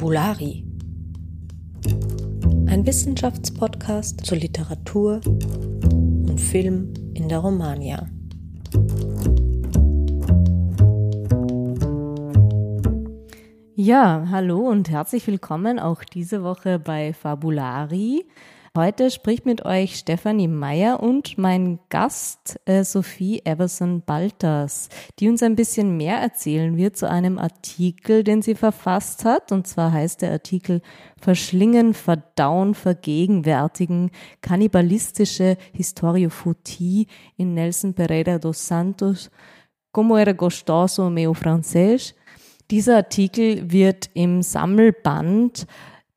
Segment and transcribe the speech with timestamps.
[0.00, 0.64] Fabulari.
[2.68, 8.08] Ein Wissenschaftspodcast zur Literatur und Film in der Romagna.
[13.74, 18.24] Ja, hallo und herzlich willkommen auch diese Woche bei Fabulari.
[18.78, 25.42] Heute spricht mit euch Stefanie Meyer und mein Gast äh, Sophie Everson Balters, die uns
[25.42, 29.50] ein bisschen mehr erzählen wird zu einem Artikel, den sie verfasst hat.
[29.50, 30.82] Und zwar heißt der Artikel
[31.20, 39.32] Verschlingen, Verdauen, Vergegenwärtigen, kannibalistische Historiophotie in Nelson Pereira dos Santos,
[39.90, 42.14] Como era gostoso meu francês.
[42.70, 45.66] Dieser Artikel wird im Sammelband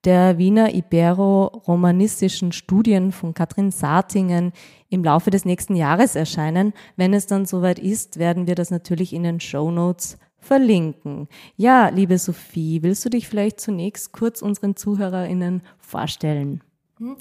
[0.06, 4.52] der Wiener Ibero-Romanistischen Studien von Katrin Saatingen
[4.90, 6.74] im Laufe des nächsten Jahres erscheinen.
[6.96, 11.28] Wenn es dann soweit ist, werden wir das natürlich in den Show Notes verlinken.
[11.56, 16.62] Ja, liebe Sophie, willst du dich vielleicht zunächst kurz unseren ZuhörerInnen vorstellen?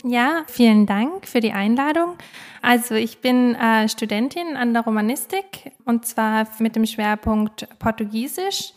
[0.05, 2.17] Ja, vielen Dank für die Einladung.
[2.61, 8.75] Also ich bin äh, Studentin an der Romanistik und zwar mit dem Schwerpunkt Portugiesisch.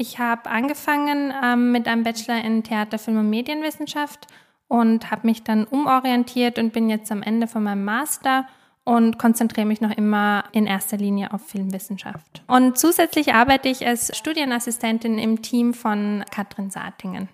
[0.00, 4.28] Ich habe angefangen ähm, mit einem Bachelor in Theater, Film und Medienwissenschaft
[4.68, 8.46] und habe mich dann umorientiert und bin jetzt am Ende von meinem Master
[8.84, 12.42] und konzentriere mich noch immer in erster Linie auf Filmwissenschaft.
[12.46, 17.28] Und zusätzlich arbeite ich als Studienassistentin im Team von Katrin Saatingen.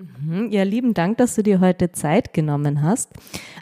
[0.00, 0.50] Mhm.
[0.50, 3.10] Ja, lieben Dank, dass du dir heute Zeit genommen hast.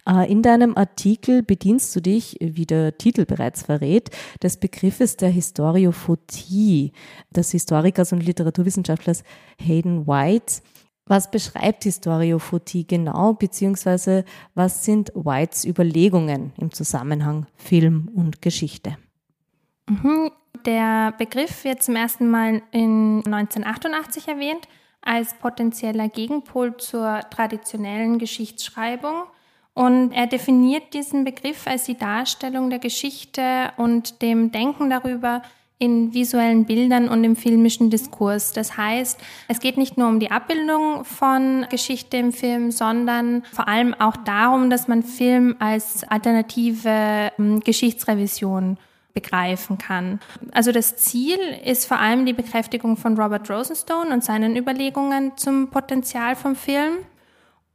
[0.08, 4.10] Äh, in deinem Artikel bedienst du dich, wie der Titel bereits verrät,
[4.42, 6.92] des Begriffes der Historiophotie
[7.30, 9.24] des Historikers und Literaturwissenschaftlers
[9.60, 10.62] Hayden White.
[11.06, 18.96] Was beschreibt Historiophotie genau, beziehungsweise was sind Whites Überlegungen im Zusammenhang Film und Geschichte?
[19.88, 20.30] Mhm.
[20.66, 24.68] Der Begriff wird zum ersten Mal in 1988 erwähnt
[25.08, 29.22] als potenzieller Gegenpol zur traditionellen Geschichtsschreibung.
[29.72, 35.42] Und er definiert diesen Begriff als die Darstellung der Geschichte und dem Denken darüber
[35.78, 38.52] in visuellen Bildern und im filmischen Diskurs.
[38.52, 43.68] Das heißt, es geht nicht nur um die Abbildung von Geschichte im Film, sondern vor
[43.68, 48.76] allem auch darum, dass man Film als alternative ähm, Geschichtsrevision
[49.14, 50.20] begreifen kann.
[50.52, 55.70] Also das Ziel ist vor allem die Bekräftigung von Robert Rosenstone und seinen Überlegungen zum
[55.70, 56.98] Potenzial vom Film.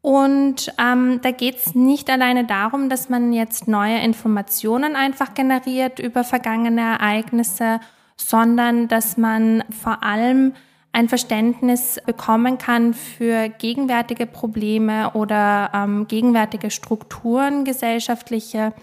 [0.02, 6.00] Und ähm, da geht es nicht alleine darum, dass man jetzt neue Informationen einfach generiert
[6.00, 7.80] über vergangene Ereignisse,
[8.18, 10.54] sondern dass man vor allem
[10.92, 18.74] ein Verständnis bekommen kann für gegenwärtige Probleme oder ähm, gegenwärtige Strukturen gesellschaftliche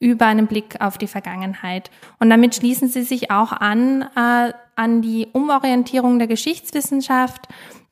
[0.00, 1.90] über einen Blick auf die Vergangenheit.
[2.18, 7.48] Und damit schließen sie sich auch an äh, an die Umorientierung der Geschichtswissenschaft,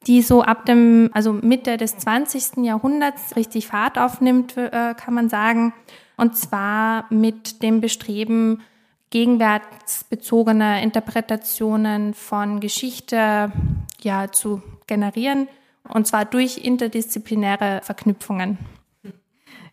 [0.07, 2.65] die so ab dem, also Mitte des 20.
[2.65, 5.75] Jahrhunderts richtig Fahrt aufnimmt, äh, kann man sagen.
[6.17, 8.63] Und zwar mit dem Bestreben,
[9.11, 13.53] gegenwärtsbezogene Interpretationen von Geschichte
[14.01, 15.49] ja, zu generieren.
[15.89, 18.59] Und zwar durch interdisziplinäre Verknüpfungen.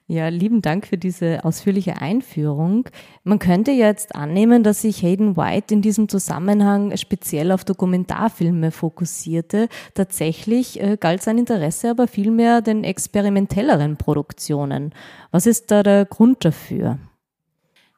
[0.07, 2.88] Ja, lieben Dank für diese ausführliche Einführung.
[3.23, 9.67] Man könnte jetzt annehmen, dass sich Hayden White in diesem Zusammenhang speziell auf Dokumentarfilme fokussierte.
[9.95, 14.93] Tatsächlich äh, galt sein Interesse aber vielmehr den experimentelleren Produktionen.
[15.31, 16.99] Was ist da der Grund dafür?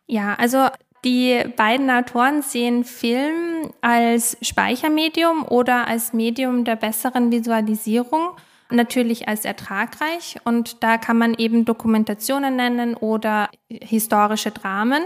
[0.06, 0.68] Ja, also
[1.04, 8.30] die beiden Autoren sehen Film als Speichermedium oder als Medium der besseren Visualisierung
[8.70, 15.04] natürlich als ertragreich und da kann man eben Dokumentationen nennen oder historische Dramen,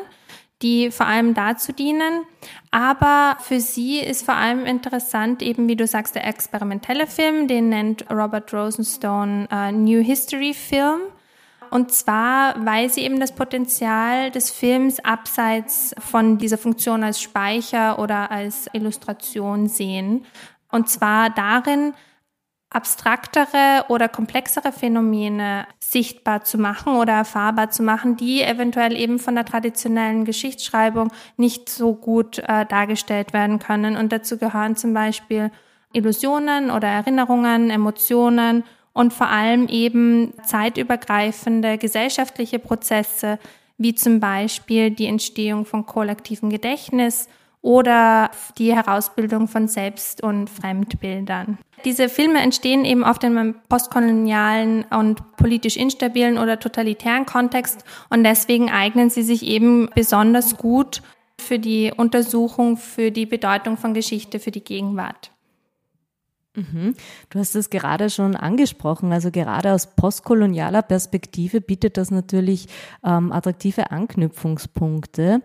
[0.61, 2.23] die vor allem dazu dienen.
[2.69, 7.69] Aber für sie ist vor allem interessant eben, wie du sagst, der experimentelle Film, den
[7.69, 11.01] nennt Robert Rosenstone äh, New History Film.
[11.71, 17.97] Und zwar, weil sie eben das Potenzial des Films abseits von dieser Funktion als Speicher
[17.97, 20.25] oder als Illustration sehen.
[20.69, 21.93] Und zwar darin,
[22.71, 29.35] abstraktere oder komplexere Phänomene sichtbar zu machen oder erfahrbar zu machen, die eventuell eben von
[29.35, 33.97] der traditionellen Geschichtsschreibung nicht so gut äh, dargestellt werden können.
[33.97, 35.51] Und dazu gehören zum Beispiel
[35.91, 38.63] Illusionen oder Erinnerungen, Emotionen
[38.93, 43.37] und vor allem eben zeitübergreifende gesellschaftliche Prozesse,
[43.77, 47.27] wie zum Beispiel die Entstehung von kollektivem Gedächtnis
[47.61, 51.57] oder die Herausbildung von Selbst- und Fremdbildern.
[51.85, 58.23] Diese Filme entstehen eben oft in einem postkolonialen und politisch instabilen oder totalitären Kontext und
[58.23, 61.01] deswegen eignen sie sich eben besonders gut
[61.39, 65.31] für die Untersuchung, für die Bedeutung von Geschichte, für die Gegenwart.
[66.53, 66.95] Mhm.
[67.29, 69.13] Du hast es gerade schon angesprochen.
[69.13, 72.67] Also gerade aus postkolonialer Perspektive bietet das natürlich
[73.05, 75.41] ähm, attraktive Anknüpfungspunkte.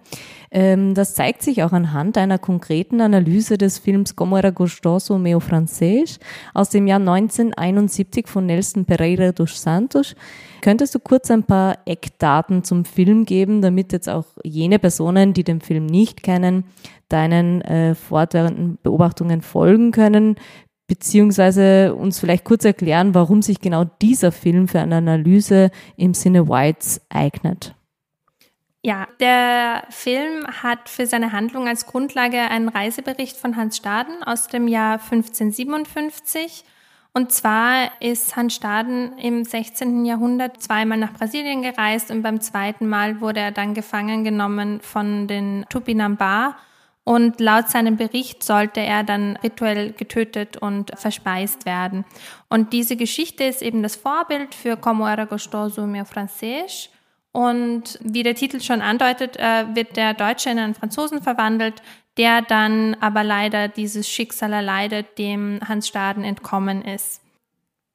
[0.50, 5.38] Ähm, das zeigt sich auch anhand einer konkreten Analyse des Films Como era gostoso meu
[5.38, 6.18] francês
[6.54, 10.16] aus dem Jahr 1971 von Nelson Pereira dos Santos.
[10.60, 15.44] Könntest du kurz ein paar Eckdaten zum Film geben, damit jetzt auch jene Personen, die
[15.44, 16.64] den Film nicht kennen,
[17.08, 20.34] deinen äh, fortwährenden Beobachtungen folgen können?
[20.86, 26.48] Beziehungsweise uns vielleicht kurz erklären, warum sich genau dieser Film für eine Analyse im Sinne
[26.48, 27.74] Whites eignet.
[28.82, 34.46] Ja, der Film hat für seine Handlung als Grundlage einen Reisebericht von Hans Staden aus
[34.46, 36.64] dem Jahr 1557.
[37.12, 40.04] Und zwar ist Hans Staden im 16.
[40.04, 45.26] Jahrhundert zweimal nach Brasilien gereist und beim zweiten Mal wurde er dann gefangen genommen von
[45.26, 46.54] den Tupinambá
[47.08, 52.04] und laut seinem Bericht sollte er dann rituell getötet und verspeist werden.
[52.48, 56.88] Und diese Geschichte ist eben das Vorbild für Como era gostoso meu francês.
[57.30, 61.80] Und wie der Titel schon andeutet, äh, wird der Deutsche in einen Franzosen verwandelt,
[62.16, 67.20] der dann aber leider dieses Schicksal erleidet, dem Hans Staden entkommen ist.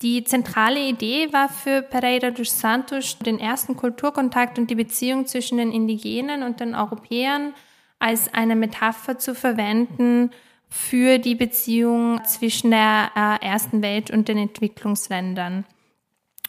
[0.02, 5.58] Die zentrale Idee war für Pereira dos Santos, den ersten Kulturkontakt und die Beziehung zwischen
[5.58, 7.54] den Indigenen und den Europäern
[8.02, 10.32] als eine Metapher zu verwenden
[10.68, 15.66] für die Beziehung zwischen der äh, ersten Welt und den Entwicklungsländern.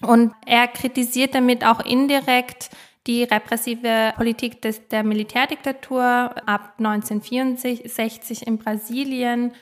[0.00, 2.70] Und er kritisiert damit auch indirekt
[3.06, 6.04] die repressive Politik des, der Militärdiktatur
[6.46, 9.52] ab 1964 in Brasilien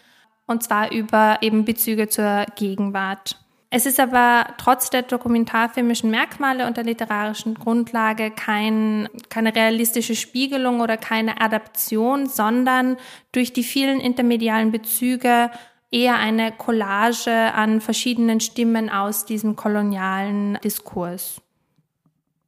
[0.47, 3.40] und zwar über eben Bezüge zur Gegenwart.
[3.73, 10.81] Es ist aber trotz der dokumentarfilmischen Merkmale und der literarischen Grundlage kein, keine realistische Spiegelung
[10.81, 12.97] oder keine Adaption, sondern
[13.31, 15.51] durch die vielen intermedialen Bezüge
[15.93, 21.41] eher eine Collage an verschiedenen Stimmen aus diesem kolonialen Diskurs.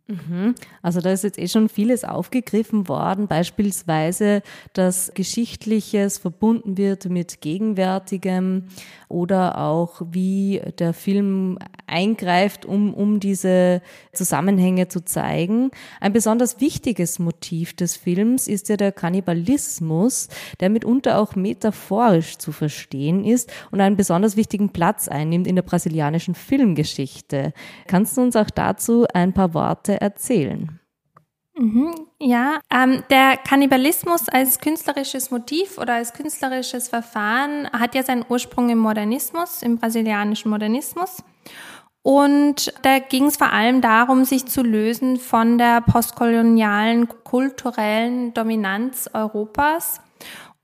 [0.08, 0.54] Mhm.
[0.82, 4.42] Also da ist jetzt eh schon vieles aufgegriffen worden, beispielsweise,
[4.72, 8.64] dass Geschichtliches verbunden wird mit Gegenwärtigem
[9.12, 13.82] oder auch wie der Film eingreift, um, um diese
[14.12, 15.70] Zusammenhänge zu zeigen.
[16.00, 20.28] Ein besonders wichtiges Motiv des Films ist ja der Kannibalismus,
[20.60, 25.62] der mitunter auch metaphorisch zu verstehen ist und einen besonders wichtigen Platz einnimmt in der
[25.62, 27.52] brasilianischen Filmgeschichte.
[27.86, 30.81] Kannst du uns auch dazu ein paar Worte erzählen?
[31.54, 38.24] Mhm, ja, ähm, der Kannibalismus als künstlerisches Motiv oder als künstlerisches Verfahren hat ja seinen
[38.26, 41.22] Ursprung im Modernismus, im brasilianischen Modernismus.
[42.02, 49.08] Und da ging es vor allem darum, sich zu lösen von der postkolonialen kulturellen Dominanz
[49.12, 50.00] Europas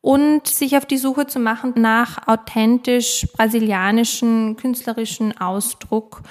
[0.00, 6.23] und sich auf die Suche zu machen nach authentisch brasilianischen künstlerischen Ausdruck,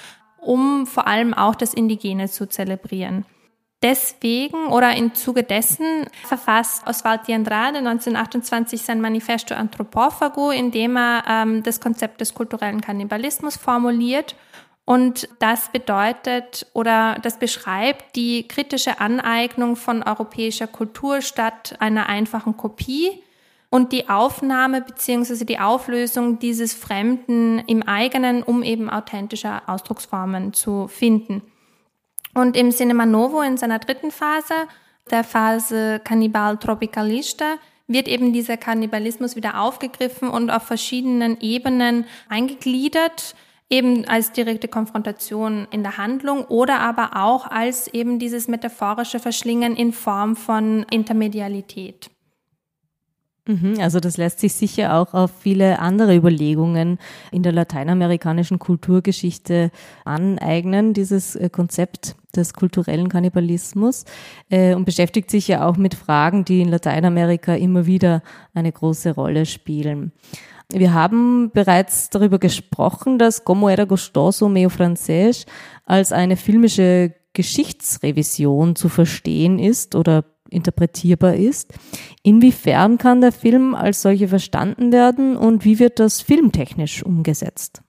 [0.41, 3.23] um vor allem auch das Indigene zu zelebrieren.
[3.83, 10.97] Deswegen oder im Zuge dessen verfasst Oswald de Andrade 1928 sein Manifesto Anthropophago, in dem
[10.97, 14.35] er ähm, das Konzept des kulturellen Kannibalismus formuliert.
[14.83, 22.57] Und das bedeutet oder das beschreibt die kritische Aneignung von europäischer Kultur statt einer einfachen
[22.57, 23.21] Kopie
[23.69, 30.87] und die Aufnahme beziehungsweise die Auflösung dieses Fremden im eigenen, um eben authentische Ausdrucksformen zu
[30.87, 31.43] finden.
[32.37, 34.53] Und im Cinema Novo in seiner dritten Phase,
[35.09, 37.55] der Phase Cannibal Tropicalista,
[37.87, 43.33] wird eben dieser Kannibalismus wieder aufgegriffen und auf verschiedenen Ebenen eingegliedert,
[43.71, 49.75] eben als direkte Konfrontation in der Handlung oder aber auch als eben dieses metaphorische Verschlingen
[49.75, 52.11] in Form von Intermedialität.
[53.47, 56.99] Mhm, also das lässt sich sicher auch auf viele andere Überlegungen
[57.31, 59.71] in der lateinamerikanischen Kulturgeschichte
[60.03, 64.03] aneignen, dieses äh, Konzept des kulturellen Kannibalismus
[64.49, 68.21] äh, und beschäftigt sich ja auch mit Fragen, die in Lateinamerika immer wieder
[68.53, 70.11] eine große Rolle spielen.
[70.69, 75.45] Wir haben bereits darüber gesprochen, dass Como era gostoso meu francês
[75.85, 81.73] als eine filmische Geschichtsrevision zu verstehen ist oder interpretierbar ist.
[82.23, 87.81] Inwiefern kann der Film als solche verstanden werden und wie wird das filmtechnisch umgesetzt?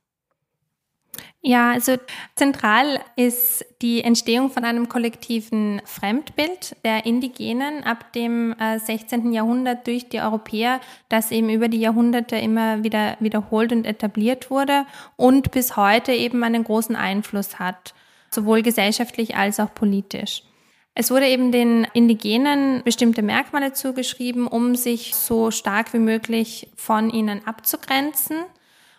[1.40, 1.94] Ja, also
[2.34, 9.30] zentral ist die Entstehung von einem kollektiven Fremdbild der Indigenen ab dem 16.
[9.30, 14.50] Äh, Jahrhundert durch die Europäer, das eben über die Jahrhunderte immer wieder wiederholt und etabliert
[14.50, 14.84] wurde
[15.16, 17.94] und bis heute eben einen großen Einfluss hat,
[18.30, 20.42] sowohl gesellschaftlich als auch politisch.
[21.00, 27.10] Es wurde eben den Indigenen bestimmte Merkmale zugeschrieben, um sich so stark wie möglich von
[27.10, 28.38] ihnen abzugrenzen.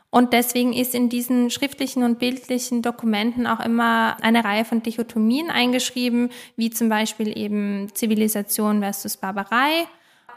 [0.10, 5.50] Und deswegen ist in diesen schriftlichen und bildlichen Dokumenten auch immer eine Reihe von Dichotomien
[5.50, 9.86] eingeschrieben, wie zum Beispiel eben Zivilisation versus Barbarei.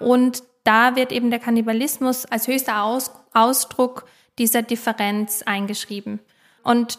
[0.00, 6.19] Und da wird eben der Kannibalismus als höchster Aus Ausdruck dieser Differenz eingeschrieben.
[6.64, 6.99] Und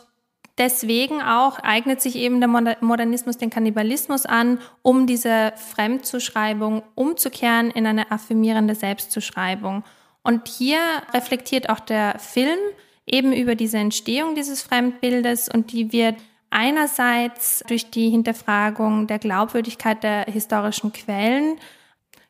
[0.57, 7.87] deswegen auch eignet sich eben der Modernismus den Kannibalismus an, um diese Fremdzuschreibung umzukehren in
[7.87, 9.83] eine affirmierende Selbstzuschreibung.
[10.23, 10.79] Und hier
[11.13, 12.59] reflektiert auch der Film
[13.05, 16.15] eben über diese Entstehung dieses Fremdbildes und die wird
[16.49, 21.57] einerseits durch die Hinterfragung der Glaubwürdigkeit der historischen Quellen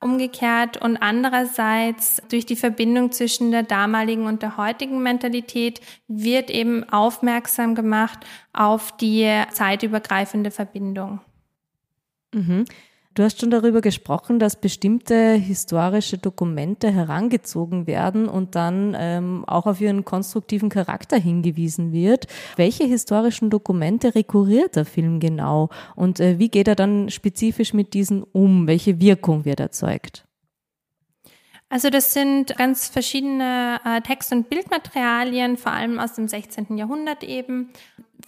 [0.03, 6.87] umgekehrt und andererseits durch die Verbindung zwischen der damaligen und der heutigen Mentalität wird eben
[6.89, 8.19] aufmerksam gemacht
[8.51, 11.21] auf die zeitübergreifende Verbindung.
[12.33, 12.65] Mhm.
[13.15, 19.67] Du hast schon darüber gesprochen, dass bestimmte historische Dokumente herangezogen werden und dann ähm, auch
[19.67, 22.25] auf ihren konstruktiven Charakter hingewiesen wird.
[22.55, 27.93] Welche historischen Dokumente rekurriert der Film genau und äh, wie geht er dann spezifisch mit
[27.93, 28.65] diesen um?
[28.65, 30.25] Welche Wirkung wird erzeugt?
[31.69, 36.77] Also das sind ganz verschiedene äh, Text- und Bildmaterialien, vor allem aus dem 16.
[36.77, 37.69] Jahrhundert eben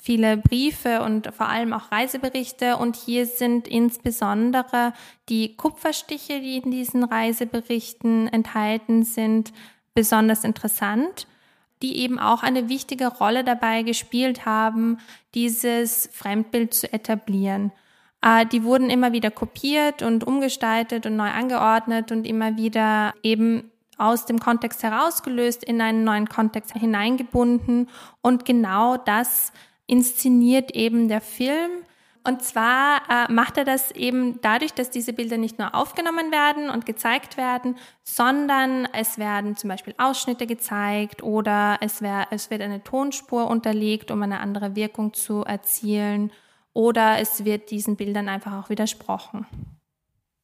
[0.01, 2.77] viele Briefe und vor allem auch Reiseberichte.
[2.77, 4.93] Und hier sind insbesondere
[5.29, 9.53] die Kupferstiche, die in diesen Reiseberichten enthalten sind,
[9.93, 11.27] besonders interessant,
[11.81, 14.97] die eben auch eine wichtige Rolle dabei gespielt haben,
[15.33, 17.71] dieses Fremdbild zu etablieren.
[18.21, 23.71] Äh, die wurden immer wieder kopiert und umgestaltet und neu angeordnet und immer wieder eben
[23.97, 27.87] aus dem Kontext herausgelöst, in einen neuen Kontext hineingebunden.
[28.21, 29.53] Und genau das
[29.87, 31.71] inszeniert eben der Film.
[32.27, 36.71] Und zwar äh, macht er das eben dadurch, dass diese Bilder nicht nur aufgenommen werden
[36.71, 42.61] und gezeigt werden, sondern es werden zum Beispiel Ausschnitte gezeigt oder es, wär, es wird
[42.61, 46.31] eine Tonspur unterlegt, um eine andere Wirkung zu erzielen
[46.73, 49.45] oder es wird diesen Bildern einfach auch widersprochen.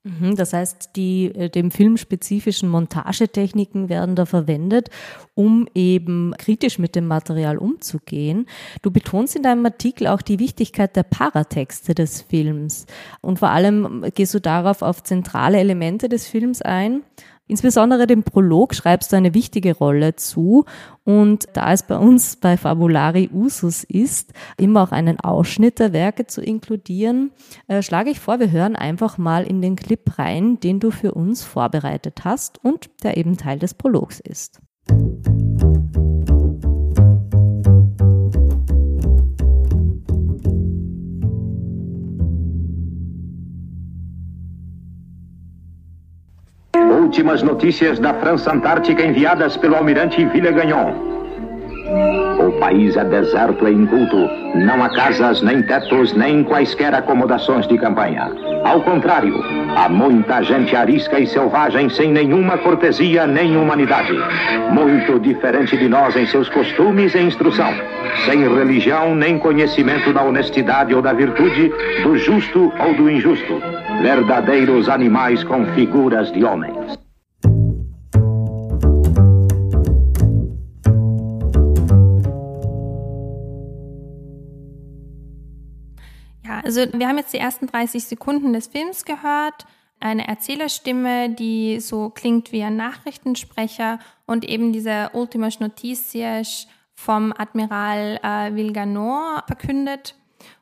[0.04, 4.90] Mhm, das heißt, die äh, dem Film spezifischen Montagetechniken werden da verwendet,
[5.36, 8.48] um eben kritisch mit dem Material umzugehen.
[8.82, 12.88] Du betonst in deinem Artikel auch die Wichtigkeit der Paratexte des Films
[13.22, 17.04] und vor allem gehst du darauf auf zentrale Elemente des Films ein.
[17.52, 20.64] Insbesondere dem Prolog schreibst du eine wichtige Rolle zu
[21.04, 26.26] und da es bei uns bei Fabulari Usus ist, immer auch einen Ausschnitt der Werke
[26.28, 27.32] zu inkludieren,
[27.68, 31.14] äh, schlage ich vor, wir hören einfach mal in den Clip rein, den du für
[31.14, 34.62] uns vorbereitet hast und der eben Teil des Prologs ist.
[47.12, 50.94] Últimas notícias da França Antártica enviadas pelo almirante Villegagnon.
[52.40, 54.30] O país é deserto e inculto.
[54.56, 58.32] Não há casas, nem tetos, nem quaisquer acomodações de campanha.
[58.64, 59.44] Ao contrário,
[59.76, 64.14] há muita gente arisca e selvagem sem nenhuma cortesia nem humanidade.
[64.72, 67.74] Muito diferente de nós em seus costumes e instrução.
[68.26, 71.72] Sem religião nem conhecimento da honestidade ou da virtude,
[72.04, 73.62] do justo ou do injusto.
[74.02, 77.11] Verdadeiros animais com figuras de homens.
[86.72, 89.66] Also wir haben jetzt die ersten 30 Sekunden des Films gehört.
[90.00, 98.22] Eine Erzählerstimme, die so klingt wie ein Nachrichtensprecher und eben diese Ultimas Noticias vom Admiral
[98.24, 100.16] äh, Vilganor verkündet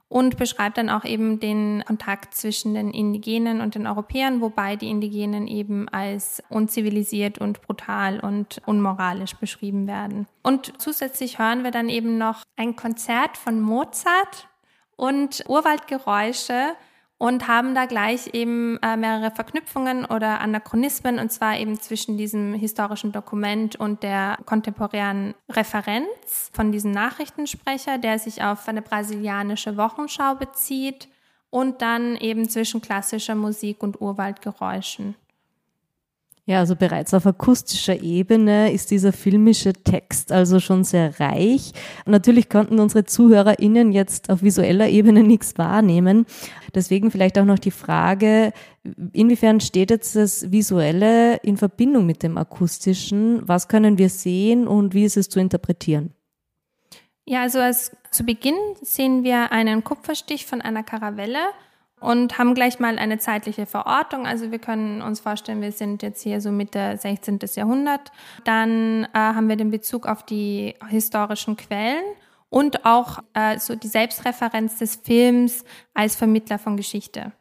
[0.08, 4.90] und beschreibt dann auch eben den Kontakt zwischen den Indigenen und den Europäern, wobei die
[4.90, 10.26] Indigenen eben als unzivilisiert und brutal und unmoralisch beschrieben werden.
[10.42, 14.49] Und zusätzlich hören wir dann eben noch ein Konzert von Mozart
[15.00, 16.74] und Urwaldgeräusche
[17.18, 22.54] und haben da gleich eben äh, mehrere Verknüpfungen oder Anachronismen und zwar eben zwischen diesem
[22.54, 30.36] historischen Dokument und der kontemporären Referenz von diesem Nachrichtensprecher, der sich auf eine brasilianische Wochenschau
[30.36, 31.08] bezieht
[31.50, 35.16] und dann eben zwischen klassischer Musik und Urwaldgeräuschen.
[36.50, 41.74] Ja, also bereits auf akustischer Ebene ist dieser filmische Text also schon sehr reich.
[42.08, 46.26] Natürlich konnten unsere ZuhörerInnen jetzt auf visueller Ebene nichts wahrnehmen.
[46.74, 48.52] Deswegen vielleicht auch noch die Frage,
[49.14, 53.48] inwiefern steht jetzt das Visuelle in Verbindung mit dem Akustischen?
[53.48, 56.16] Was können wir sehen und wie ist es zu interpretieren?
[57.26, 61.52] Ja, also als, zu Beginn sehen wir einen Kupferstich von einer Karavelle
[62.00, 64.26] und haben gleich mal eine zeitliche Verortung.
[64.26, 67.40] Also wir können uns vorstellen, wir sind jetzt hier so Mitte 16.
[67.56, 68.12] Jahrhundert.
[68.44, 72.04] Dann äh, haben wir den Bezug auf die historischen Quellen
[72.50, 75.64] und auch äh, so die Selbstreferenz des Films
[75.94, 77.32] als Vermittler von Geschichte.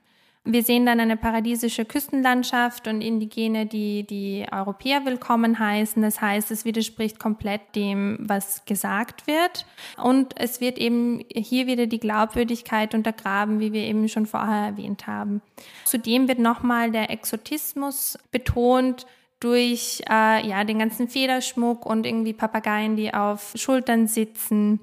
[0.50, 6.00] Wir sehen dann eine paradiesische Küstenlandschaft und Indigene, die die Europäer willkommen heißen.
[6.00, 9.66] Das heißt, es widerspricht komplett dem, was gesagt wird.
[10.02, 15.06] Und es wird eben hier wieder die Glaubwürdigkeit untergraben, wie wir eben schon vorher erwähnt
[15.06, 15.42] haben.
[15.84, 19.04] Zudem wird nochmal der Exotismus betont
[19.40, 24.80] durch äh, ja den ganzen Federschmuck und irgendwie Papageien, die auf Schultern sitzen.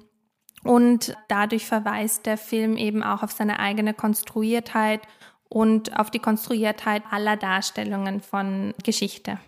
[0.62, 5.00] Und dadurch verweist der Film eben auch auf seine eigene Konstruiertheit
[5.48, 9.38] und auf die Konstruiertheit aller Darstellungen von Geschichte.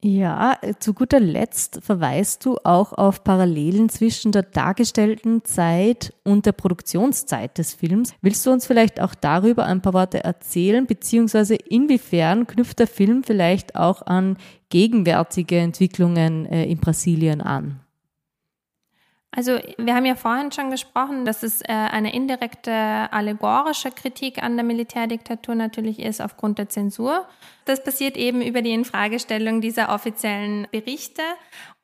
[0.00, 6.52] Ja, zu guter Letzt verweist du auch auf Parallelen zwischen der dargestellten Zeit und der
[6.52, 8.14] Produktionszeit des Films.
[8.22, 13.24] Willst du uns vielleicht auch darüber ein paar Worte erzählen, beziehungsweise inwiefern knüpft der Film
[13.24, 14.36] vielleicht auch an
[14.68, 17.80] gegenwärtige Entwicklungen äh, in Brasilien an?
[19.38, 24.56] Also wir haben ja vorhin schon gesprochen, dass es äh, eine indirekte allegorische Kritik an
[24.56, 27.24] der Militärdiktatur natürlich ist aufgrund der Zensur.
[27.64, 31.22] Das passiert eben über die Infragestellung dieser offiziellen Berichte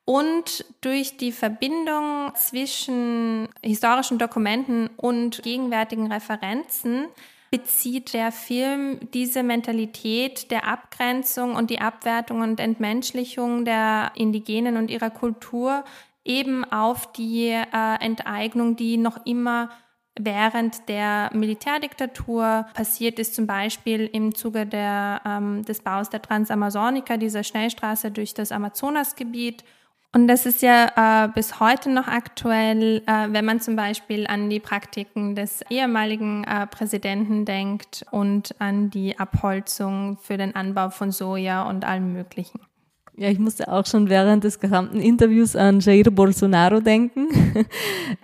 [0.03, 7.05] und durch die Verbindung zwischen historischen Dokumenten und gegenwärtigen Referenzen
[7.51, 14.91] bezieht der Film diese Mentalität der Abgrenzung und die Abwertung und Entmenschlichung der Indigenen und
[14.91, 15.85] ihrer Kultur
[16.25, 19.69] eben auf die äh, Enteignung, die noch immer
[20.17, 27.17] während der Militärdiktatur passiert ist, zum Beispiel im Zuge der, ähm, des Baus der Transamazonica,
[27.17, 29.63] dieser Schnellstraße durch das Amazonasgebiet.
[30.13, 34.49] Und das ist ja äh, bis heute noch aktuell, äh, wenn man zum Beispiel an
[34.49, 41.11] die Praktiken des ehemaligen äh, Präsidenten denkt und an die Abholzung für den Anbau von
[41.11, 42.61] Soja und allem Möglichen.
[43.17, 47.29] Ja, ich musste auch schon während des gesamten Interviews an Jair Bolsonaro denken.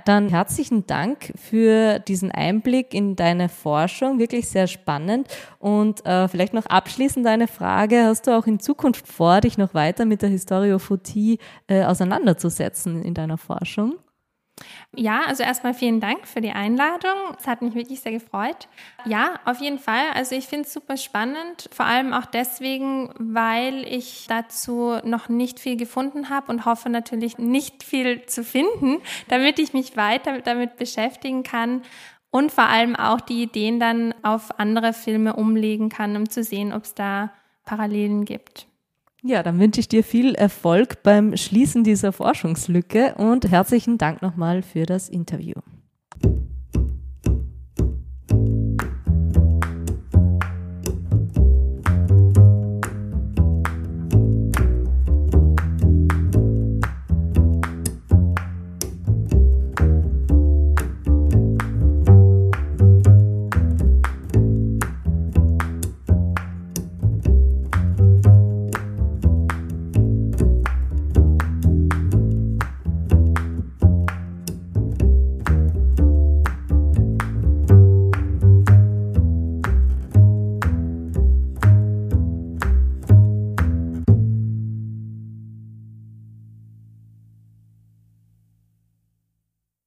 [0.05, 5.29] Dann herzlichen Dank für diesen Einblick in deine Forschung, wirklich sehr spannend.
[5.59, 9.73] Und äh, vielleicht noch abschließend eine Frage, hast du auch in Zukunft vor, dich noch
[9.73, 13.93] weiter mit der Historiophotie äh, auseinanderzusetzen in deiner Forschung?
[14.95, 17.35] Ja, also erstmal vielen Dank für die Einladung.
[17.39, 18.67] Es hat mich wirklich sehr gefreut.
[19.05, 20.11] Ja, auf jeden Fall.
[20.13, 25.59] Also ich finde es super spannend, vor allem auch deswegen, weil ich dazu noch nicht
[25.59, 30.77] viel gefunden habe und hoffe natürlich nicht viel zu finden, damit ich mich weiter damit
[30.77, 31.83] beschäftigen kann
[32.31, 36.73] und vor allem auch die Ideen dann auf andere Filme umlegen kann, um zu sehen,
[36.73, 37.31] ob es da
[37.65, 38.67] Parallelen gibt.
[39.23, 44.63] Ja, dann wünsche ich dir viel Erfolg beim Schließen dieser Forschungslücke und herzlichen Dank nochmal
[44.63, 45.53] für das Interview.